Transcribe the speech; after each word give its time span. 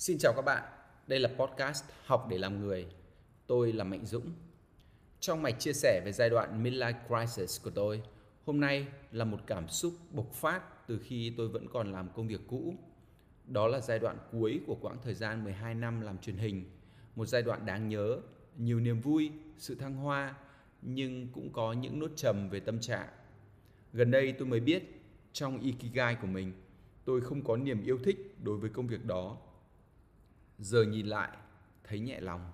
Xin 0.00 0.18
chào 0.18 0.32
các 0.36 0.42
bạn, 0.42 0.62
đây 1.06 1.20
là 1.20 1.28
podcast 1.38 1.84
Học 2.04 2.26
để 2.30 2.38
làm 2.38 2.60
người. 2.60 2.86
Tôi 3.46 3.72
là 3.72 3.84
Mạnh 3.84 4.06
Dũng. 4.06 4.32
Trong 5.20 5.42
mạch 5.42 5.60
chia 5.60 5.72
sẻ 5.72 6.02
về 6.04 6.12
giai 6.12 6.30
đoạn 6.30 6.62
midlife 6.64 6.94
crisis 7.08 7.64
của 7.64 7.70
tôi, 7.70 8.02
hôm 8.46 8.60
nay 8.60 8.86
là 9.12 9.24
một 9.24 9.38
cảm 9.46 9.68
xúc 9.68 9.92
bộc 10.10 10.32
phát 10.32 10.86
từ 10.86 10.98
khi 11.04 11.34
tôi 11.36 11.48
vẫn 11.48 11.68
còn 11.72 11.92
làm 11.92 12.08
công 12.14 12.28
việc 12.28 12.40
cũ. 12.48 12.74
Đó 13.46 13.66
là 13.66 13.80
giai 13.80 13.98
đoạn 13.98 14.18
cuối 14.32 14.60
của 14.66 14.74
quãng 14.80 14.98
thời 15.02 15.14
gian 15.14 15.44
12 15.44 15.74
năm 15.74 16.00
làm 16.00 16.18
truyền 16.18 16.36
hình, 16.36 16.64
một 17.16 17.26
giai 17.26 17.42
đoạn 17.42 17.66
đáng 17.66 17.88
nhớ, 17.88 18.18
nhiều 18.56 18.80
niềm 18.80 19.00
vui, 19.00 19.30
sự 19.58 19.74
thăng 19.74 19.94
hoa, 19.94 20.34
nhưng 20.82 21.28
cũng 21.32 21.52
có 21.52 21.72
những 21.72 21.98
nốt 21.98 22.10
trầm 22.16 22.48
về 22.48 22.60
tâm 22.60 22.80
trạng. 22.80 23.08
Gần 23.92 24.10
đây 24.10 24.32
tôi 24.32 24.48
mới 24.48 24.60
biết, 24.60 25.02
trong 25.32 25.60
Ikigai 25.60 26.14
của 26.14 26.26
mình, 26.26 26.52
tôi 27.04 27.20
không 27.20 27.44
có 27.44 27.56
niềm 27.56 27.84
yêu 27.84 27.98
thích 28.04 28.34
đối 28.42 28.58
với 28.58 28.70
công 28.70 28.86
việc 28.86 29.04
đó 29.04 29.38
giờ 30.60 30.82
nhìn 30.82 31.06
lại, 31.06 31.36
thấy 31.84 32.00
nhẹ 32.00 32.20
lòng. 32.20 32.50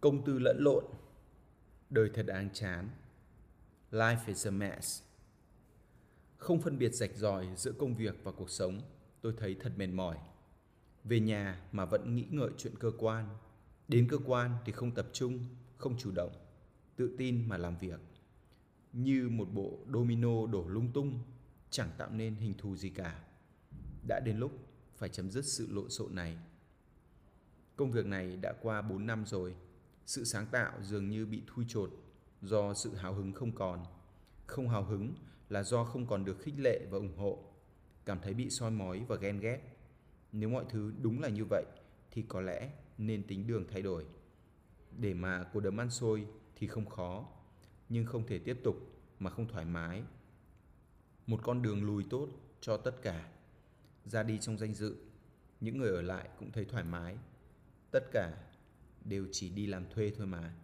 Công 0.00 0.24
tư 0.24 0.38
lẫn 0.38 0.56
lộn. 0.60 0.84
Đời 1.90 2.10
thật 2.14 2.22
đáng 2.22 2.48
chán. 2.52 2.88
Life 3.90 4.16
is 4.26 4.46
a 4.46 4.50
mess. 4.50 5.02
Không 6.36 6.60
phân 6.60 6.78
biệt 6.78 6.94
rạch 6.94 7.16
ròi 7.16 7.46
giữa 7.56 7.72
công 7.72 7.94
việc 7.94 8.14
và 8.24 8.32
cuộc 8.32 8.50
sống, 8.50 8.80
tôi 9.20 9.34
thấy 9.36 9.56
thật 9.60 9.72
mệt 9.76 9.86
mỏi. 9.86 10.16
Về 11.04 11.20
nhà 11.20 11.60
mà 11.72 11.84
vẫn 11.84 12.16
nghĩ 12.16 12.26
ngợi 12.30 12.50
chuyện 12.58 12.74
cơ 12.80 12.90
quan. 12.98 13.28
Đến 13.88 14.08
cơ 14.10 14.18
quan 14.26 14.50
thì 14.64 14.72
không 14.72 14.94
tập 14.94 15.06
trung, 15.12 15.44
không 15.76 15.96
chủ 15.98 16.10
động, 16.10 16.32
tự 16.96 17.14
tin 17.18 17.48
mà 17.48 17.56
làm 17.56 17.78
việc. 17.78 18.00
Như 18.92 19.28
một 19.28 19.48
bộ 19.52 19.78
domino 19.92 20.46
đổ 20.46 20.68
lung 20.68 20.92
tung, 20.92 21.20
chẳng 21.70 21.90
tạo 21.98 22.10
nên 22.10 22.34
hình 22.34 22.54
thù 22.58 22.76
gì 22.76 22.90
cả 22.90 23.22
đã 24.08 24.20
đến 24.20 24.38
lúc 24.38 24.52
phải 24.96 25.08
chấm 25.08 25.30
dứt 25.30 25.44
sự 25.44 25.68
lộn 25.70 25.90
xộn 25.90 26.14
này. 26.14 26.38
Công 27.76 27.90
việc 27.90 28.06
này 28.06 28.36
đã 28.36 28.52
qua 28.62 28.82
4 28.82 29.06
năm 29.06 29.26
rồi, 29.26 29.54
sự 30.06 30.24
sáng 30.24 30.46
tạo 30.46 30.72
dường 30.82 31.08
như 31.08 31.26
bị 31.26 31.42
thui 31.46 31.64
chột 31.68 31.90
do 32.42 32.74
sự 32.74 32.94
hào 32.94 33.14
hứng 33.14 33.32
không 33.32 33.52
còn. 33.52 33.84
Không 34.46 34.68
hào 34.68 34.84
hứng 34.84 35.14
là 35.48 35.62
do 35.62 35.84
không 35.84 36.06
còn 36.06 36.24
được 36.24 36.40
khích 36.40 36.54
lệ 36.58 36.86
và 36.90 36.98
ủng 36.98 37.16
hộ, 37.16 37.44
cảm 38.04 38.18
thấy 38.22 38.34
bị 38.34 38.50
soi 38.50 38.70
mói 38.70 39.04
và 39.08 39.16
ghen 39.16 39.40
ghét. 39.40 39.60
Nếu 40.32 40.48
mọi 40.48 40.64
thứ 40.68 40.92
đúng 41.02 41.20
là 41.20 41.28
như 41.28 41.44
vậy 41.50 41.64
thì 42.10 42.22
có 42.28 42.40
lẽ 42.40 42.70
nên 42.98 43.26
tính 43.26 43.46
đường 43.46 43.64
thay 43.70 43.82
đổi. 43.82 44.04
Để 44.98 45.14
mà 45.14 45.44
cô 45.52 45.60
đấm 45.60 45.80
ăn 45.80 45.90
xôi 45.90 46.26
thì 46.56 46.66
không 46.66 46.86
khó, 46.86 47.28
nhưng 47.88 48.06
không 48.06 48.26
thể 48.26 48.38
tiếp 48.38 48.60
tục 48.64 48.76
mà 49.18 49.30
không 49.30 49.48
thoải 49.48 49.64
mái. 49.64 50.02
Một 51.26 51.40
con 51.42 51.62
đường 51.62 51.84
lùi 51.84 52.04
tốt 52.10 52.28
cho 52.60 52.76
tất 52.76 53.02
cả 53.02 53.28
ra 54.06 54.22
đi 54.22 54.38
trong 54.38 54.58
danh 54.58 54.74
dự. 54.74 54.96
Những 55.60 55.78
người 55.78 55.90
ở 55.90 56.02
lại 56.02 56.28
cũng 56.38 56.52
thấy 56.52 56.64
thoải 56.64 56.84
mái. 56.84 57.16
Tất 57.90 58.04
cả 58.12 58.32
đều 59.04 59.26
chỉ 59.32 59.50
đi 59.50 59.66
làm 59.66 59.90
thuê 59.90 60.12
thôi 60.16 60.26
mà. 60.26 60.54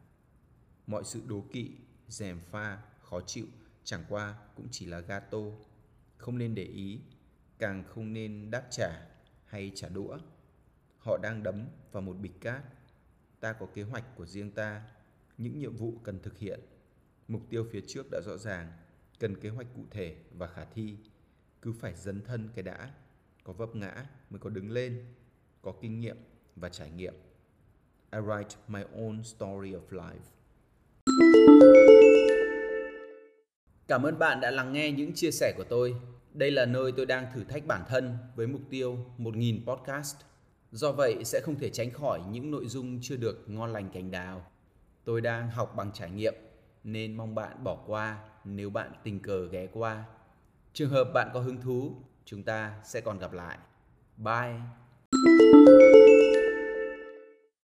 Mọi 0.86 1.04
sự 1.04 1.22
đố 1.26 1.44
kỵ, 1.52 1.70
rèm 2.08 2.40
pha, 2.40 2.82
khó 3.00 3.20
chịu 3.20 3.46
chẳng 3.84 4.04
qua 4.08 4.38
cũng 4.56 4.68
chỉ 4.70 4.86
là 4.86 5.00
gato. 5.00 5.38
Không 6.16 6.38
nên 6.38 6.54
để 6.54 6.64
ý, 6.64 7.00
càng 7.58 7.84
không 7.84 8.12
nên 8.12 8.50
đáp 8.50 8.66
trả 8.70 9.08
hay 9.44 9.72
trả 9.74 9.88
đũa. 9.88 10.18
Họ 10.98 11.18
đang 11.22 11.42
đấm 11.42 11.66
vào 11.92 12.02
một 12.02 12.16
bịch 12.20 12.40
cát. 12.40 12.64
Ta 13.40 13.52
có 13.52 13.66
kế 13.74 13.82
hoạch 13.82 14.16
của 14.16 14.26
riêng 14.26 14.50
ta, 14.50 14.82
những 15.38 15.58
nhiệm 15.58 15.76
vụ 15.76 15.98
cần 16.02 16.18
thực 16.22 16.38
hiện. 16.38 16.60
Mục 17.28 17.42
tiêu 17.50 17.66
phía 17.72 17.80
trước 17.88 18.06
đã 18.10 18.20
rõ 18.26 18.36
ràng, 18.38 18.72
cần 19.18 19.40
kế 19.40 19.48
hoạch 19.48 19.66
cụ 19.74 19.84
thể 19.90 20.16
và 20.32 20.46
khả 20.46 20.64
thi. 20.64 20.96
Cứ 21.62 21.72
phải 21.72 21.94
dấn 21.94 22.22
thân 22.22 22.48
cái 22.54 22.62
đã 22.62 22.94
có 23.44 23.52
vấp 23.52 23.76
ngã 23.76 24.06
mới 24.30 24.38
có 24.38 24.50
đứng 24.50 24.70
lên, 24.70 25.04
có 25.62 25.72
kinh 25.80 26.00
nghiệm 26.00 26.16
và 26.56 26.68
trải 26.68 26.90
nghiệm 26.90 27.14
I 28.12 28.18
write 28.18 28.56
my 28.68 28.80
own 28.96 29.22
story 29.22 29.72
of 29.72 29.88
life 29.90 30.32
Cảm 33.88 34.02
ơn 34.02 34.18
bạn 34.18 34.40
đã 34.40 34.50
lắng 34.50 34.72
nghe 34.72 34.92
những 34.92 35.12
chia 35.14 35.30
sẻ 35.30 35.54
của 35.56 35.64
tôi. 35.64 35.94
Đây 36.34 36.50
là 36.50 36.66
nơi 36.66 36.92
tôi 36.92 37.06
đang 37.06 37.26
thử 37.34 37.44
thách 37.44 37.66
bản 37.66 37.82
thân 37.88 38.16
với 38.36 38.46
mục 38.46 38.60
tiêu 38.70 38.98
1.000 39.18 39.64
podcast. 39.66 40.16
Do 40.70 40.92
vậy, 40.92 41.24
sẽ 41.24 41.40
không 41.40 41.58
thể 41.58 41.70
tránh 41.70 41.90
khỏi 41.90 42.20
những 42.30 42.50
nội 42.50 42.66
dung 42.66 42.98
chưa 43.02 43.16
được 43.16 43.44
ngon 43.46 43.72
lành 43.72 43.90
cành 43.90 44.10
đào. 44.10 44.46
Tôi 45.04 45.20
đang 45.20 45.50
học 45.50 45.74
bằng 45.76 45.90
trải 45.94 46.10
nghiệm, 46.10 46.34
nên 46.84 47.16
mong 47.16 47.34
bạn 47.34 47.64
bỏ 47.64 47.84
qua 47.86 48.18
nếu 48.44 48.70
bạn 48.70 48.92
tình 49.04 49.20
cờ 49.20 49.46
ghé 49.46 49.66
qua. 49.72 50.04
Trường 50.72 50.90
hợp 50.90 51.10
bạn 51.14 51.30
có 51.34 51.40
hứng 51.40 51.60
thú 51.60 51.96
chúng 52.24 52.42
ta 52.42 52.74
sẽ 52.84 53.00
còn 53.00 53.18
gặp 53.18 53.32
lại. 53.32 53.58
Bye. 54.16 54.54